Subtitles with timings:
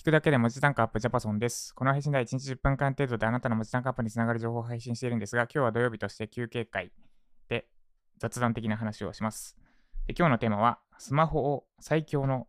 [0.00, 1.74] 聞くだけで文字単価アップジャパソンです。
[1.74, 6.90] この配信では1日10分間程度であなたの文字単価アップにつながる情報を配信しているんですが、今日は土曜日として休憩会
[7.50, 7.68] で
[8.16, 9.58] 雑談的な話をします。
[10.06, 12.46] で今日のテーマは、スマホを最強の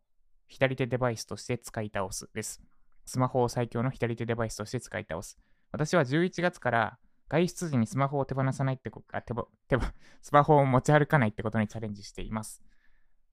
[0.48, 2.62] 左手デバイスとして使い倒すです。
[3.06, 5.38] スマホを最強の左手デバイスとして使い倒す。
[5.74, 9.34] 私は11月から外出時にスマホを手放さないってこあ手
[9.68, 9.78] 手
[10.22, 12.64] スマホを持ち歩かないってことにチャレンジしています。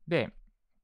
[0.08, 0.34] で、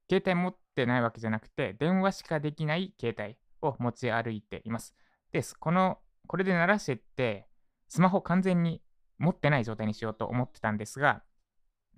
[0.09, 4.93] 携帯持ってないわけじゃなくて、電話しかできない携帯を持ち歩いています。
[5.31, 5.55] です。
[5.55, 7.47] この、これで鳴らしてって、
[7.89, 8.83] スマホ完全に
[9.19, 11.23] 持ってない状態にしようと思ってたんですが、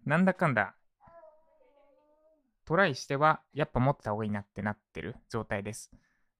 [0.04, 0.76] なんだかんだ、
[2.66, 5.90] トライしては、やっぱ持ってた方がいいなってなってる状態です。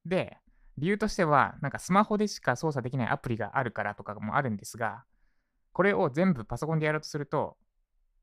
[0.05, 0.37] で、
[0.77, 5.05] 理由としては、なんかスマホでしか操作できないアプリがあるからとかもあるんですが、
[5.73, 7.57] これを全部パソコンでやろうとすると、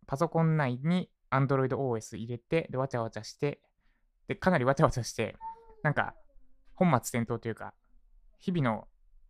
[0.06, 3.62] パソコン内に Android OS 入れて、で、わちゃわちゃして、
[4.28, 5.36] で、かなりわちゃわちゃして、
[5.84, 6.16] なんか、
[6.76, 7.74] 本末転倒というか、
[8.40, 8.88] 日々の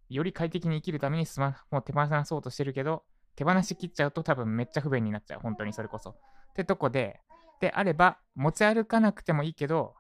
[0.09, 3.03] より快適に生きるためにスマホを手放そうとしてるけど、
[3.35, 5.39] 手放しきっちゃうと多分めっちゃ不便になっちゃう。
[5.39, 6.11] 本当にそれこそ。
[6.11, 6.15] っ
[6.55, 7.19] てとこで、
[7.59, 9.95] であれば、持ち歩かなくてもいいけど、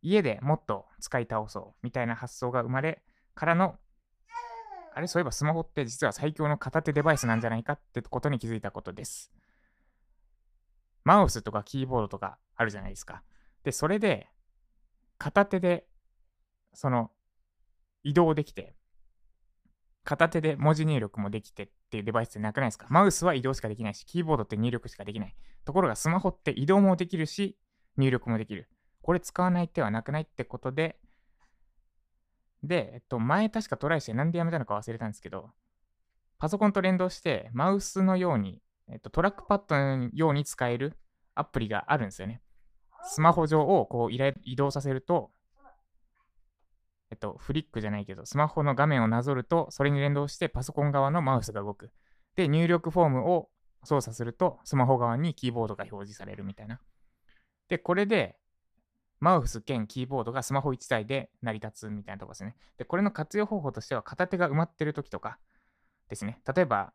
[0.00, 3.02] 家でもっと使い倒そうみたいな発想が生まれ
[3.34, 3.76] からの、
[4.94, 9.32] あれ、そういえばスマホって実は最強の片手デバイスなんじゃないかってことに気づいたことです。
[11.04, 13.22] マウスとかキーボードとかあるじゃないですか。
[13.64, 14.28] で、それで、
[15.18, 15.86] 片手で、
[16.72, 17.10] その、
[18.04, 18.74] 移動できて、
[20.04, 22.86] 片手で文字入力もできてっていうデバイスってなくないですか？
[22.88, 25.36] マウスは移動しかできないし、キーボードって入力しかできない。
[25.64, 27.58] ところがスマホって移動もできるし、
[27.96, 28.70] 入力もできる。
[29.02, 30.98] これ使わない手はなくないってことで、
[32.62, 35.50] で、えっと、前確かトライしてなんでやめたのか忘れたんですけど、
[36.38, 40.96] パソコンと連動して、マウスのようにえっと、トラックパッドのように使える
[41.34, 42.40] アプリがあるんですよね。
[43.08, 45.30] スマホ上をこう移動させると、
[47.10, 51.90] えっと、フリックじゃないけど、スマホの画面をなぞると、それに連動してパソコン側のマウスが動く。
[52.36, 53.48] で、入力フォームを
[53.82, 56.80] 操作すると、スマホ側にキーボードが表示されるみたいな。
[57.68, 58.36] で、これで、
[59.20, 62.54] マウス兼キーボードがスマホ1台で成り立つみたいなとこですね。
[62.76, 65.38] で、これの活用方法としては、片手が埋まってる時とか
[66.08, 66.40] ですね。
[66.54, 66.92] 例えば、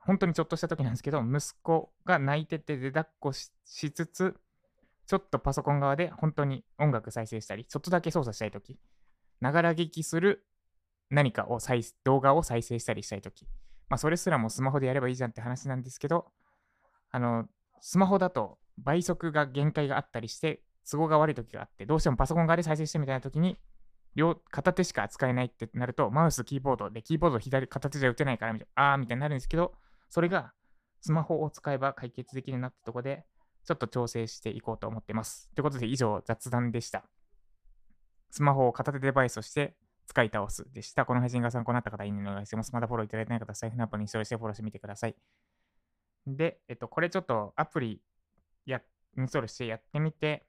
[0.00, 4.36] 本当にちょっとした時なんですけど、息子が泣いてて出だっこしつつ、
[5.10, 8.78] ちょっとパソコン側で本当に音楽再生したり、ちょっとだけ操作したい時、
[9.40, 10.46] ながら聞きする
[11.10, 13.48] 何かを再動画を再生したりしたい時、
[13.88, 16.30] まあそれすらもスマホでやればいいじゃんって話なんですけど、
[17.10, 17.48] あの、
[17.80, 23.58] スマホだと倍速が限界があったりして、都合が悪い時があって、どうしてもパソコン側で再生してみたいな時に、
[24.14, 29.74] 両片手しか使えないってなると、マウス、キーボードで、キーボード左片手じゃ打てないからみたいな、あーみたいになるんですけど、
[30.08, 30.52] それが
[31.00, 33.24] スマホを使えば解決できるなってとこで、
[33.64, 35.50] ちょっと調整していこうと思ってます。
[35.54, 37.04] ということで以上雑談でした。
[38.30, 39.76] スマホを片手デバイスとして
[40.06, 41.04] 使い倒すでした。
[41.06, 42.72] この配信が参考になった方、いいねお願いします。
[42.72, 45.14] まだフォローいただいてない方、財布のアプリに一緒してフォローしてみてください。
[46.26, 48.02] で、えっと、これちょっとアプリ
[48.66, 48.80] や
[49.16, 50.46] インストールしてやってみて、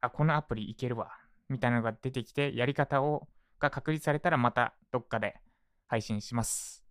[0.00, 1.10] あ、このアプリいけるわ、
[1.48, 3.28] みたいなのが出てきて、やり方を
[3.58, 5.40] が確立されたらまたどっかで
[5.86, 6.84] 配信します。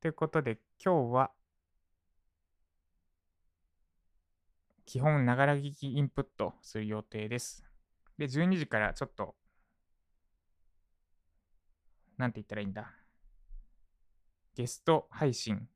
[0.00, 1.30] ということで、今日は、
[4.94, 7.64] 基本、ながら聞きインプットする予定です。
[8.16, 9.34] で、12時からちょっと、
[12.16, 12.92] なんて言ったらいいんだ？
[14.54, 15.66] ゲスト配信。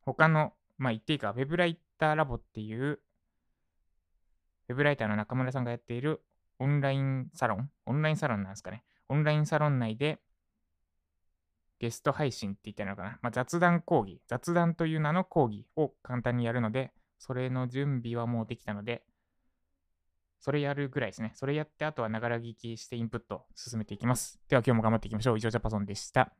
[0.00, 3.00] 他の、まあ言っていいか、ウェブライターラボっていう、
[4.70, 6.22] ウェブライターの中村さんがやっている
[6.58, 8.82] オンラインサロン、オンラインサロンなんですかね。
[9.10, 10.20] オンラインサロン内で、
[11.80, 19.02] ゲスト配信って言ったのかな、まあ、雑談講義、雑談という名の講義を簡単にやるので、それの準備はもうできたので、
[20.40, 21.32] それやるぐらいですね。
[21.34, 24.40] それやって、あとはながら聞きしてインプット進めていきます。
[24.48, 25.38] では今日も頑張っていきましょう。
[25.38, 26.32] 以上、ジャパソンでした。